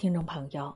[0.00, 0.74] 听众朋友，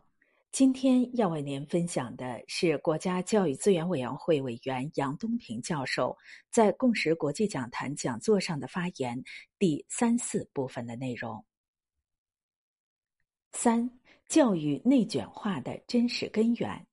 [0.52, 6.14] 今天要为您分享的是国家教育资源委员会委员杨东平教授
[6.50, 9.24] 在共识国际讲坛讲座上的发言
[9.58, 11.42] 第三四部分的内容。
[13.52, 13.90] 三、
[14.28, 16.86] 教育内卷化的真实根源。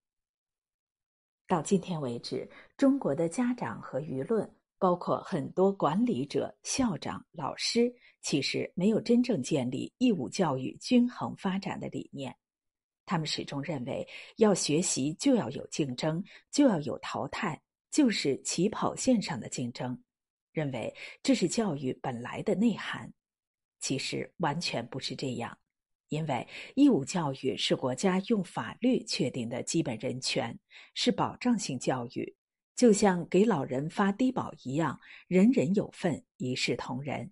[1.46, 7.94] 到今天为止，中国的家长和舆论，包括很多管理者、校长、老师。
[8.22, 12.36] 其实没有真正建立义务教育均衡发展的理念，
[13.06, 14.08] 他们始终认为
[14.38, 20.00] 要学习就要有竞争，就要有淘汰，就是起跑线上的竞争，
[20.54, 20.94] 认为
[21.24, 23.12] 这是教育本来的内涵。
[23.80, 25.58] 其实完全不是这样，
[26.10, 30.56] 因为义务教育是国家用法律确定的基本人权，
[30.94, 32.36] 是保障性教育，
[32.76, 37.32] 就像给老人发低保一样，人人有份，一视同仁。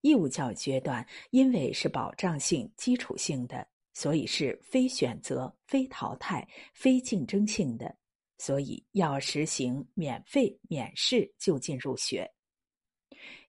[0.00, 7.94] 义务教育阶段，因为是保障性、基础性的，所以是非选择、非淘汰、非竞争性的，
[8.38, 12.30] 所以要实行免费、免试就近入学。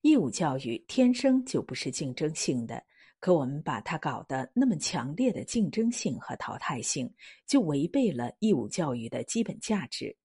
[0.01, 2.83] 义务教育天生就不是竞争性的，
[3.19, 7.13] 可我们把它搞得那么强烈的竞争性和淘汰性，
[7.45, 10.15] 就违背了义务教育的基本价值。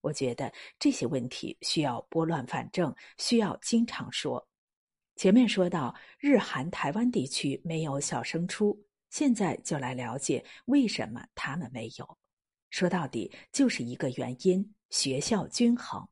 [0.00, 4.48] 我觉得这些问题需要拨乱反正，需要经常说。
[5.18, 8.80] 前面说到日韩台湾地区没有小升初，
[9.10, 12.18] 现在就来了解为什么他们没有。
[12.70, 16.08] 说到底就是一个原因：学校均衡。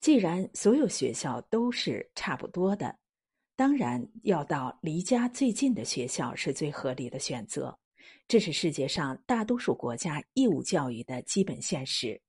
[0.00, 2.94] 既然所有学校都是差不多的，
[3.56, 7.78] 当然要到离家最近的学校是最合理的选择。
[8.28, 12.20] 这是世界上大多数国家义务教育的基本现实。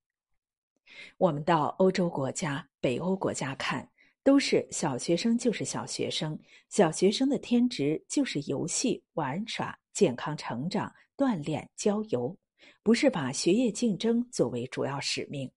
[1.17, 3.89] 我们到欧洲国家、北欧国家看。
[4.23, 12.35] 都是小学生就是小学生，小学生的天职就是游戏、玩耍、健康成长、锻炼、郊游，
[12.81, 15.51] 不是把学业竞争作为主要使命。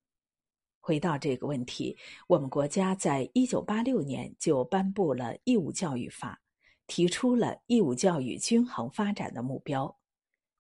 [0.80, 1.96] 回到这个问题，
[2.26, 6.41] 我们国家在一九八六年就颁布了《义务教育法》，
[6.88, 9.96] 提出了义务教育均衡发展的目标。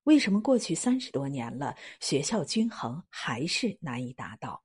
[0.04, 4.62] 为什么过去三十多年了，学校均衡还是难以达到？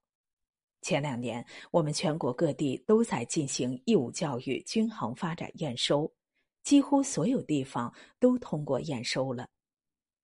[0.82, 6.12] 前两年，我们全国各地都在进行义务教育均衡发展验收，
[6.64, 9.48] 几乎所有地方都通过验收了。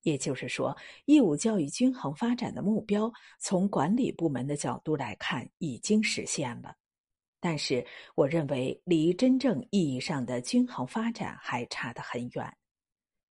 [0.03, 0.75] 也就是说，
[1.05, 6.73] 义务教育均衡发展的目标，从管理部门的角度来看，已经实现了。
[7.39, 7.85] 但是，
[8.15, 12.57] 我认为离真正意义上的均衡发展还差得很远。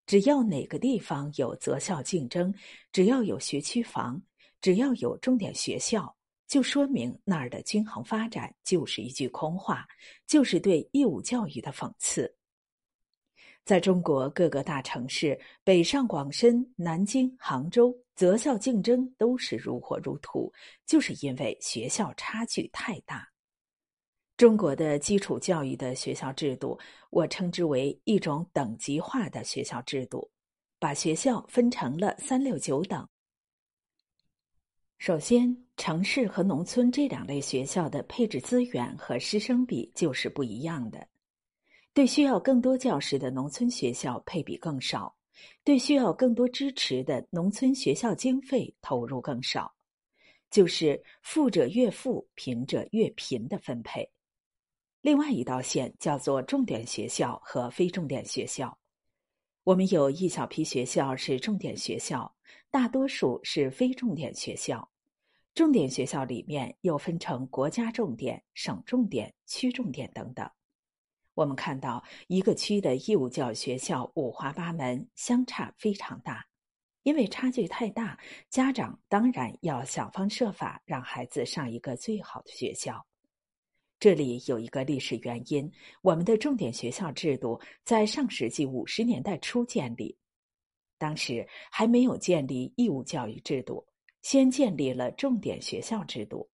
[0.05, 2.53] 只要哪个地方有择校竞争，
[2.91, 4.21] 只要有学区房，
[4.61, 6.15] 只要有重点学校。
[6.47, 9.87] 就说明那儿的均衡发展就是一句空话，
[10.27, 12.33] 就是对义务教育的讽刺。
[13.63, 20.53] 在中国各个大城市，北上广深、南京、杭州，择校竞争都是如火如荼，
[20.85, 23.27] 就是因为学校差距太大。
[24.37, 26.77] 中国的基础教育的学校制度，
[27.09, 30.29] 我称之为一种等级化的学校制度，
[30.77, 33.07] 把学校分成了三六九等。
[34.99, 41.05] 首先，城市和农村这两类学校的配置资源和师生比就是不一样的。
[41.93, 45.15] 对需要更多教师的农村学校配比更少，
[45.63, 49.73] 对需要更多支持的农村学校经费投入更少，
[50.49, 54.09] 就是富者越富，贫者越贫的分配。
[55.01, 58.77] 另外一道线叫做重点学校和非重点学校。
[59.63, 62.33] 我们有一小批学校是重点学校。
[62.71, 64.85] 大多数是非重点学校，
[65.55, 70.45] 重点学校里面又分成国家重点、省重点、区重点等等。
[71.33, 76.45] 我们看到一个区的义务教育学校五花八门，相差非常大。
[77.03, 83.05] 因为差距太大，家长当然要想方设法让孩子上一个最好的学校。
[83.97, 90.17] 这里有一个历史原因：我们的重点学校制度在上世纪五十年代初建立。
[90.97, 93.85] 当时还没有建立义务教育制度，
[94.25, 96.49] 先建立了重点学校制度。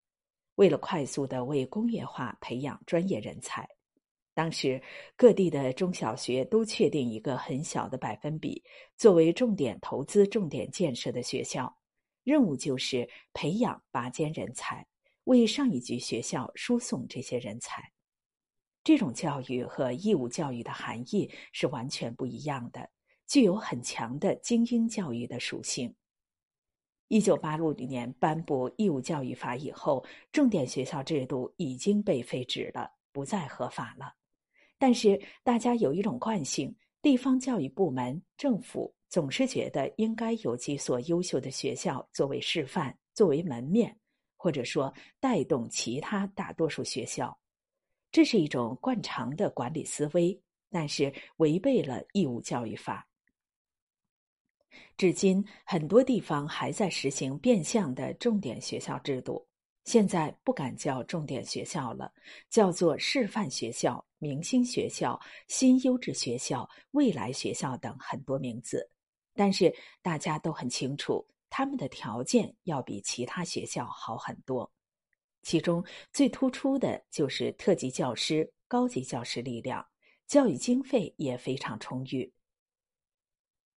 [0.56, 3.66] 为了快速的为工业化培养专业人才，
[4.34, 4.84] 当时
[5.16, 8.62] 各地的中小学都确定一个很小的百分比
[8.98, 11.74] 作为重点投资、重点建设的学校，
[12.26, 14.86] 任务就是培养拔尖人才，
[15.24, 17.82] 为上一级学校输送这些人才。
[18.84, 22.90] 这种教育和义务教育的含义是完全不一样的。
[23.28, 25.96] 具有很强的精英教育的属性。
[27.12, 34.14] 一九八六年颁布《义务教育法》以后，重点学校制度已经被废止了，不再合法了。
[34.78, 43.94] 但是，大家有一种惯性：地方教育部门、政府总是觉得应该有几所优秀的学校作为示范，作为门面，
[44.38, 47.38] 或者说带动其他大多数学校。
[48.10, 53.06] 这是一种惯常的管理思维，但是违背了义务教育法。
[55.02, 59.44] 至今，很多地方还在实行变相的重点学校制度。
[59.84, 62.14] 现在不敢叫重点学校了，
[62.52, 68.88] 叫做示范学校、明星学校、新优质学校、未来学校等很多名字。
[69.34, 74.72] 但是大家都很清楚，他们的条件要比其他学校好很多。
[75.42, 75.84] 其中
[76.14, 79.84] 最突出的就是特级教师、高级教师力量，
[80.28, 82.32] 教育经费也非常充裕。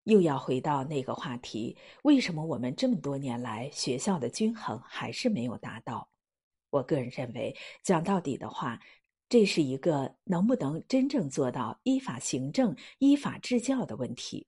[0.05, 6.09] 又要回到那个话题：为什么我们这么多年来学校的均衡还是没有达到？
[6.71, 8.81] 我个人认为，讲到底的话，
[9.29, 14.47] 这是一个能不能真正做到依法行政、依法治教的问题。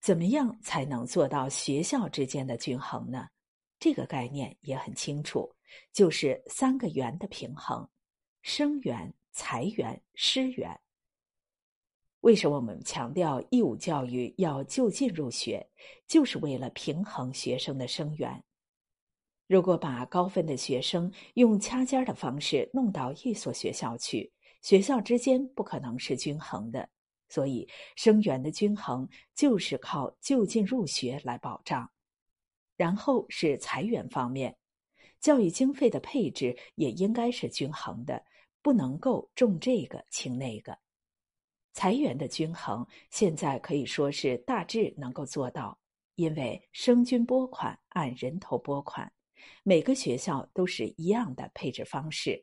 [0.00, 3.28] 怎么样才能做到学校之间的均衡呢？
[3.78, 5.54] 这个概念也很清楚，
[5.92, 7.88] 就是三个源的平衡：
[8.42, 10.80] 生源、财源、师源。
[12.26, 15.64] 为什么我们强调义务教育要就近入学，
[16.08, 18.42] 就是为了平衡学生的生源。
[19.46, 24.28] 如果把高分的学生用掐尖的方式弄到一所学校去，
[24.60, 26.88] 学校之间不可能是均衡的。
[27.28, 27.64] 所以，
[27.94, 31.88] 生源的均衡就是靠就近入学来保障。
[32.76, 34.52] 然后是财源方面，
[35.20, 38.20] 教育经费的配置也应该是均衡的，
[38.62, 40.76] 不能够重这个轻那个。
[41.76, 45.78] 财源的均衡，现在可以说是大致能够做到，
[46.14, 49.12] 因为生均拨款按人头拨款，
[49.62, 52.42] 每个学校都是一样的配置方式。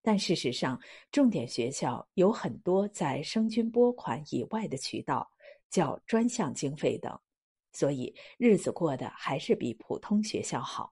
[0.00, 0.80] 但事实上，
[1.12, 5.30] 重点学校有很多在生均拨款以外的渠道，
[5.68, 7.20] 叫专项经费等，
[7.74, 10.90] 所以日子过得还是比普通学校好。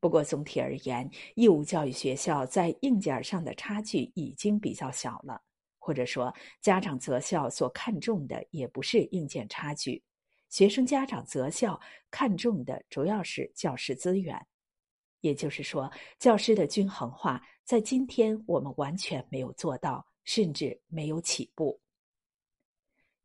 [0.00, 5.42] 不过总体而言，义务教育学校在硬件上的差距已经比较小了。
[5.88, 6.30] 或者说，
[6.60, 10.02] 家长择校所看重的也不是硬件差距，
[10.50, 11.80] 学生家长择校
[12.10, 14.38] 看重的主要是教师资源。
[15.22, 21.80] 也就是说，教师的均衡化在今天我们完全没有做到，甚至没有起步。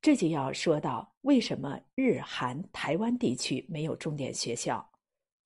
[0.01, 4.89] 这就要说到为什么日韩台湾地区没有重点学校，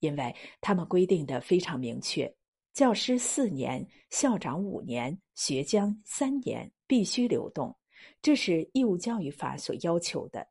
[0.01, 2.31] 因为他们规定的非常明确。
[2.77, 7.75] 教师四年，校长五年，学将三年，必须流动，
[8.21, 10.47] 这是义务教育法所要求的。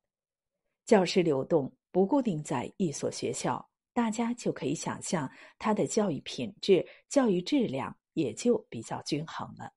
[0.84, 9.73] 教师流动不固定在一所学校，大家就可以想象，他的教育品质、教育质量也就比较均衡了。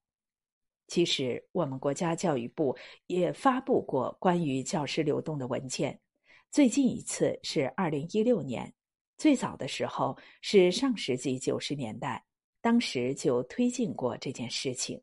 [0.88, 2.75] 其实，我们国家教育部
[3.06, 6.01] 也发布过关于教师流动的文件，
[6.50, 8.74] 最近一次是二零一六年，
[9.19, 12.25] 最早的时候是上世纪九十年代。
[12.62, 15.02] 当时就推进过这件事情。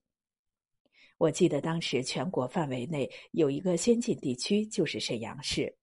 [1.19, 5.75] 我记得当时全国范围内有一个先进地区，就是沈阳市。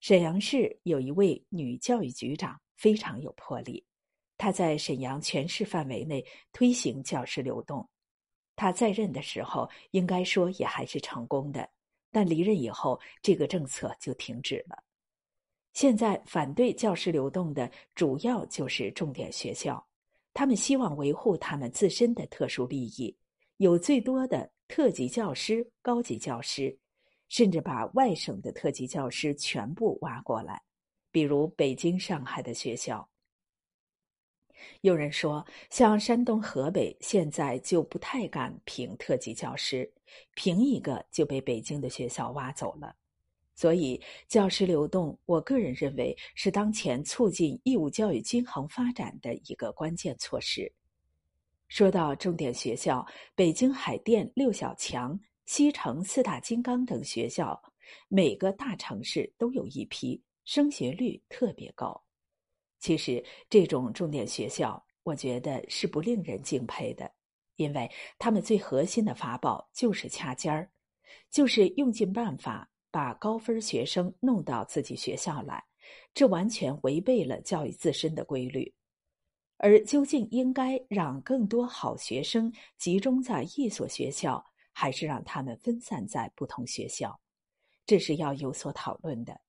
[0.00, 3.84] 沈阳市有一位女教育局长，非常有魄力。
[4.36, 7.88] 她在沈阳全市范围内推行教师流动。
[8.56, 11.70] 她在任的时候，应该说也还是成功的。
[12.10, 14.82] 但离任以后，这个政策就停止了。
[15.72, 19.84] 现在反对教师流动的主要就是重点学校。
[20.34, 23.16] 他们希望维护他们自身的特殊利益，
[23.58, 26.76] 有最多的特级教师、高级教师，
[27.28, 30.60] 甚至把外省的特级教师全部挖过来，
[31.12, 33.08] 比如北京、上海的学校。
[34.80, 39.92] 有人说，像山东、河北现在就不太敢评特级教师，
[40.34, 42.96] 评一个就被北京的学校挖走了。
[43.54, 50.70] 所以，教师流动，我个人认为是当前促进义务教育均衡发展的一个关键措施。
[51.68, 57.60] 说到重点学校，北京海淀六小强、西城四大金刚等学校，
[58.08, 62.00] 每个大城市都有一批，升学率特别高。
[62.80, 67.10] 其实，这种重点学校，我觉得是不令人敬佩的，
[67.56, 70.68] 因为他们最核心的法宝就是掐尖儿，
[71.30, 72.68] 就是用尽办法。
[72.94, 75.60] 把高分学生弄到自己学校来，
[76.14, 78.72] 这完全违背了教育自身的规律。
[79.56, 87.18] 而究竟应该让更多好学生集中在一所学校，还是让他们分散在不同学校，
[87.84, 89.40] 这是要有所讨论的。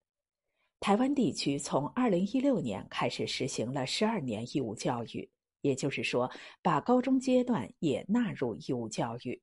[0.80, 5.30] 台湾地区从二零一六年开始实行了十二年义务教育，
[5.62, 6.28] 也就是说，
[6.64, 9.40] 把高中阶段也纳入义务教育。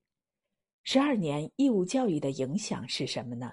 [0.83, 3.53] 十二年义务教育的影响是什么呢？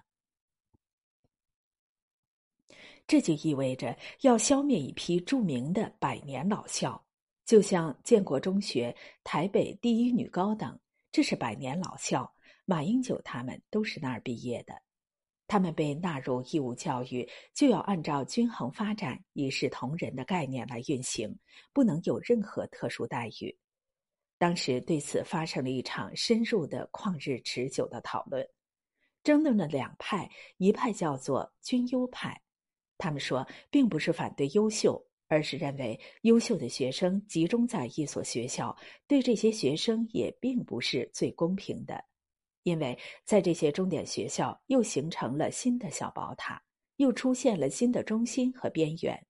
[3.09, 7.03] 这就意味着要消灭一批著名的百年老校，
[7.43, 10.79] 就像建国中学、台北第一女高等，
[11.11, 12.31] 这是百年老校。
[12.65, 14.79] 马英九他们都是那儿毕业的，
[15.47, 21.35] 他们被纳入义务教育，就要按照均衡发展、一视同仁的概念来运行，
[21.73, 23.57] 不能有任何特殊待遇。
[24.37, 28.47] 当时对此发生了一场深入的、旷日持久的讨论，
[29.23, 32.39] 争论了两派，一派叫做均优派。
[32.99, 38.75] 他们说，并不是反对优秀，而是认为优秀的学生集中在一所学校，
[39.07, 42.03] 对这些学生也并不是最公平的，
[42.63, 46.61] 因为在这些重点学校又形成了新的小宝塔，
[46.97, 49.25] 又出现了新的中心和边缘，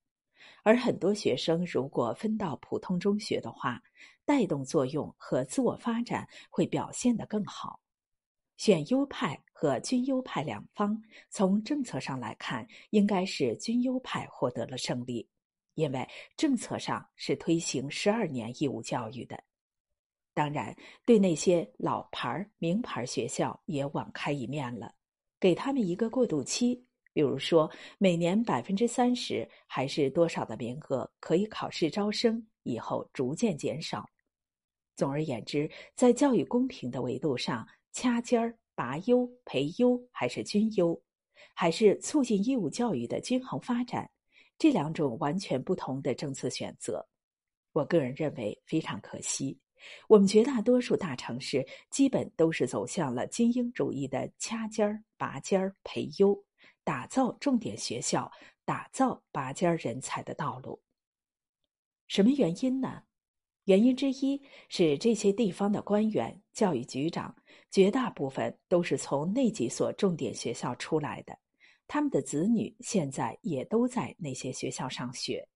[0.64, 3.80] 而很多学生如果分到普通中学的话，
[4.26, 7.80] 带动作用和自我发展会表现得更好。
[8.60, 15.26] 选优派和均优派两方，从政策上来看，应该是均优派获得了胜利，
[15.76, 19.42] 因为政策上是推行十二年义务教育的。
[20.34, 20.76] 当然，
[21.06, 24.94] 对那些老牌名牌学校也网开一面了，
[25.40, 34.06] 给他们一个过渡期，比如说每年百分之三十还是多少的名额可以考试招生，以后逐渐减少。
[34.98, 37.66] 总而言之，在教育公平的维度上。
[37.92, 41.00] 掐尖儿、拔优、培优，还是均优，
[41.54, 44.10] 还是促进义务教育的均衡发展，
[44.58, 47.06] 这两种完全不同的政策选择，
[47.74, 49.58] 我个人认为非常可惜。
[50.08, 56.38] 我们绝大多数大城市基本都是走向了精英主义的掐尖儿、拔尖儿、培优，
[56.84, 58.30] 打造重点学校、
[58.66, 60.82] 打造拔尖人才的道路。
[62.08, 63.04] 什么原因呢？
[63.66, 67.34] 原因之一是这些地方的官员、教育局长。
[67.72, 71.38] 绝大部分都是从那几所重点学校出来的，
[71.88, 75.48] 他们的子女现在也都在那些学校上学。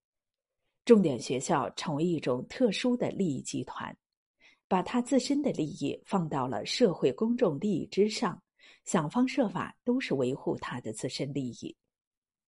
[0.86, 3.96] 重点学校成为一种特殊的利益集团，
[4.68, 8.42] 把他自身的利益放到了社会公众利益之上，
[8.84, 11.76] 想方设法都是维护他的自身利益。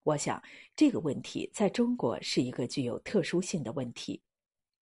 [0.04, 0.40] 我想
[0.76, 4.22] 这个问题在中国是一个具有特殊性的问题，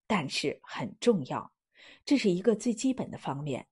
[0.07, 1.49] 但是很重要，
[2.03, 3.65] 这是一个最基本的方面。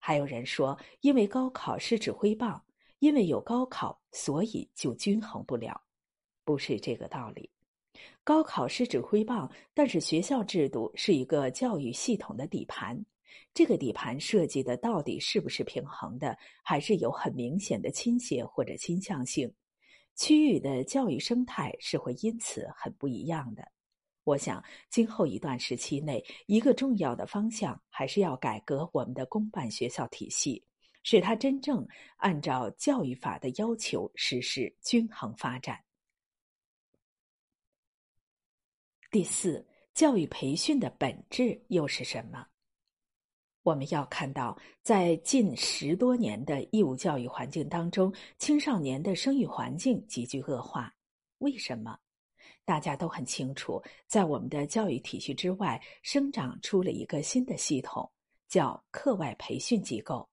[0.00, 2.60] 还有人说，因为高考是指挥棒，
[2.98, 5.80] 因为有高考，所以就均衡不了，
[6.42, 7.48] 不是这个道理。
[8.24, 12.98] 高考是指挥棒，但是学校制度是一个教育系统的底盘，
[13.52, 19.52] 这个底盘设计的到底是不是平衡的，还是有很明显的倾斜或者倾向性，
[20.14, 23.70] 区域的教育生态是会因此很不一样的。
[24.24, 30.62] 我想，今后一段时期内，一个重要的方向还是要改革我们的公办学校体系，
[31.02, 31.86] 使它真正
[32.16, 35.78] 按照教育法的要求实施均衡发展。
[39.10, 42.46] 第四，教育培训的本质又是什么？
[43.62, 50.94] 我们要看到，在近十多年的义务教育环境当中，青少年的生育环境急剧恶化。
[51.38, 51.98] 为什么？
[52.70, 58.08] 大家都很清楚，在我们的教育体系之外，生长出了一个新的系统，
[58.46, 60.24] 叫课外培训机构。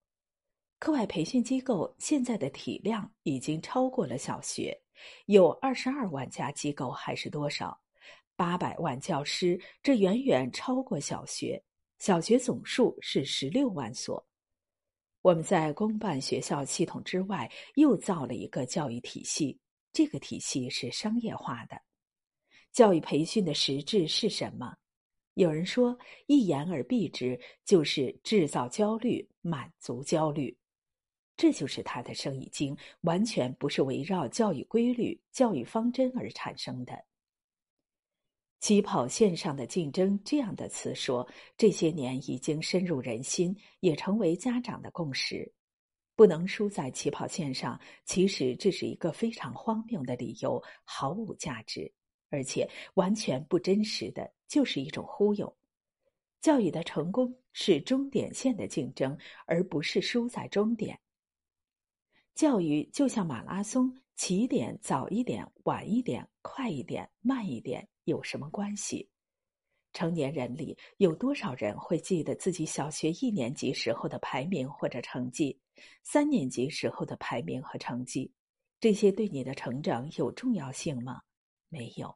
[0.77, 4.79] 课外培训机构现在的体量已经超过了小学，
[5.25, 7.75] 有二十二万家机构，还是多少？
[8.35, 11.59] 八百万教师，这远远超过小学。
[11.97, 14.23] 小学总数是十六万所。
[15.23, 19.57] 我们在公办学校系统之外又造了一个教育体系，
[19.91, 21.86] 这个体系是商业化的。
[22.77, 24.71] 教育培训的实质是什么？
[25.33, 30.55] 有人说，一言而蔽之，就是制造焦虑，满足焦虑。
[31.35, 37.03] 这就是他的生意经，完全不是围绕教育规律、教育方针而产生的。
[38.59, 45.51] 起跑线上的竞争这样的词说，这些年已经深入人心，也成为家长的共识。
[46.15, 51.91] 不能输在起跑线上，其实这是一个非常荒谬的理由，毫无价值。
[52.29, 55.57] 而且完全不真实的，就是一种忽悠。
[56.39, 60.99] 教育的成功是终点线的竞争，而不是输在终点。
[62.35, 69.09] 教育就像马拉松，起点早一点、晚一点、快一点、慢一点有什么关系？
[69.93, 75.59] 成年人里有多少人会记得自己小学一年级时候的排名或者成绩，
[76.03, 78.31] 三年级时候的排名和成绩？
[78.79, 81.21] 这些对你的成长有重要性吗？
[81.69, 82.15] 没有，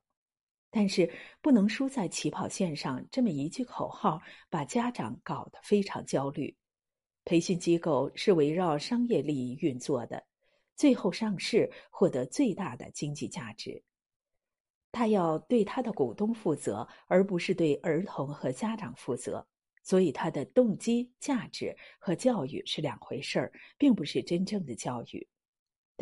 [0.69, 3.05] 但是不能输在起跑线上。
[3.11, 6.55] 这么一句口号，把家长搞得非常焦虑。
[7.23, 10.23] 培训机构是围绕商业利益运作的，
[10.75, 13.83] 最后上市获得最大的经济价值。
[14.91, 19.45] 他要对他的股东负责，而不是对儿童和家长负责。
[19.83, 25.27] 所以，他的动机、价值和教育是两回事儿，并不是真正的教育。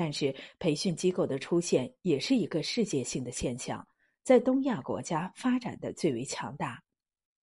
[0.02, 3.86] 但是，培训机构的出现也是一个世界性的现象，
[4.24, 6.82] 在东亚国家发展的最为强大。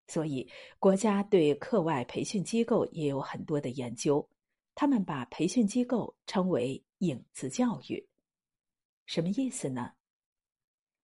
[0.05, 4.29] 所以，国家对课外培训机构也有很多的研究。
[4.75, 8.07] 他们把培训机构称为“影子教育”，
[9.07, 9.91] 什么意思呢？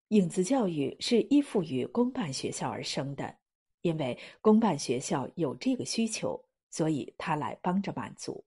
[0.09, 3.35] 影子教育是依附于公办学校而生的。
[3.81, 6.39] 因为公办学校有这个需求，
[6.69, 8.45] 所以他来帮着满足。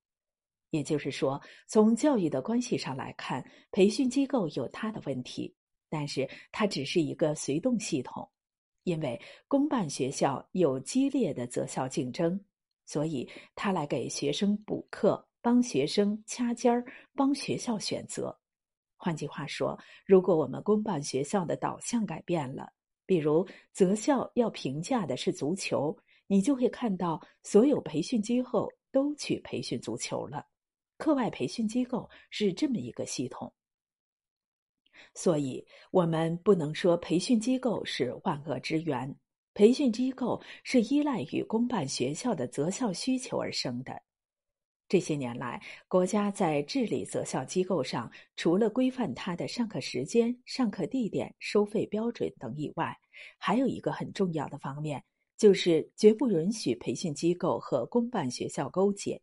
[0.73, 5.55] 也就是说，从教育的关系上来看，培训机构有它的问题，
[5.91, 8.27] 但是它只是一个随动系统。
[8.85, 12.41] 因为公办学校有激烈的择校竞争，
[12.87, 18.37] 所以他来给学生补课，帮学生掐尖儿，帮学校选择。
[18.97, 22.73] 换句话说，如果我们公办学校的导向改变了。
[23.05, 25.95] 比如择校要评价的是足球，
[26.27, 30.47] 你就会看到所有培训机构都去培训足球了。
[31.03, 33.53] 课外培训机构是这么一个系统，
[35.15, 39.13] 所以我们不能说培训机构是万恶之源。
[39.53, 44.01] 培训机构是依赖于公办学校的择校需求而生的。
[44.87, 52.97] 这些年来，国家在治理择校机构上，除了规范它的上课时间、上课地点、收费标准等以外，
[53.39, 55.03] 还有一个很重要的方面，
[55.37, 59.21] 就是绝不允许培训机构和公办学校勾结，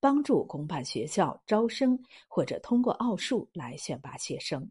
[0.00, 4.68] 帮助公办学校招生或者通过奥数来选拔学生。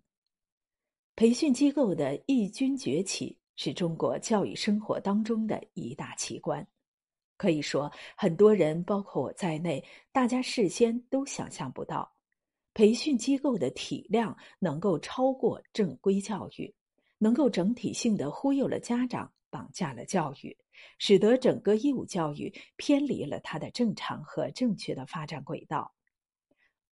[1.15, 6.65] 培训机构的异军崛起，是中国教育生活当中的一大奇观。
[7.37, 9.81] 可以说，很多人，包括我在内，
[10.11, 12.11] 大家事先都想象不到，
[12.73, 16.73] 培训机构的体量能够超过正规教育，
[17.17, 20.57] 能够整体性的忽悠了家长，绑架了教育，
[20.97, 25.93] 使得整个义务教育偏离了它的正常和正确的发展轨道。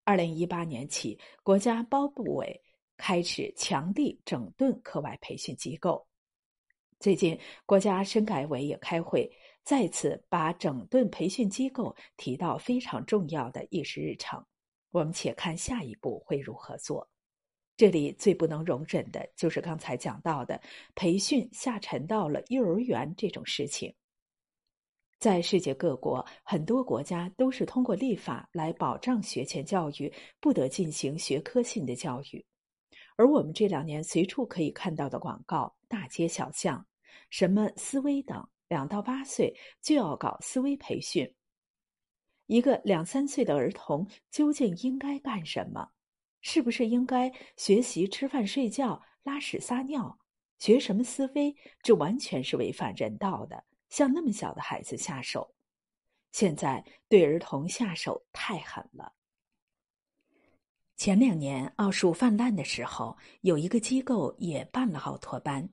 [0.04, 2.62] 二零一八年起，国家包部委
[2.98, 6.08] 开始强力整顿课外培训机构。
[7.00, 9.32] 最近，国家深改委也开会。
[9.64, 14.42] 再次把整顿培训机构提到非常重要的议事日程，
[14.92, 17.06] 我们且看下一步会如何做。
[17.78, 20.60] 这里最不能容忍的就是刚才讲到的
[20.96, 23.94] 培训下沉到了幼儿园这种事情。
[25.20, 32.46] 在世界各国，很多国家都是通过立法来保障学前教育不得进行学科性的教育，
[33.16, 36.86] 而我们这两年随处可以看到的广告，大街小巷，
[37.30, 38.48] 什么思维等。
[38.70, 41.34] 两到八岁就要搞思维培训，
[42.48, 45.90] 一个两三岁的儿童究竟应该干什么？
[46.50, 50.18] 是不是应该学习吃饭、睡觉、拉屎、撒尿？
[50.60, 51.54] 学什么思维？
[51.84, 53.66] 这完全是违反人道的。
[53.90, 55.54] 向那么小的孩子下手，
[56.32, 59.12] 现在对儿童下手太狠了。
[60.96, 65.70] 前两年奥数泛滥的时候，有一个机构也办了奥托班。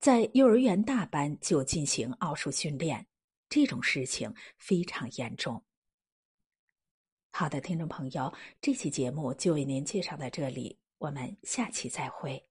[0.00, 3.06] 在幼儿园大班就进行奥数训练，
[3.50, 5.62] 这种事情非常严重。
[7.38, 12.42] 好的，听众朋友，这期节目就为您介绍到这里，我们下期再会。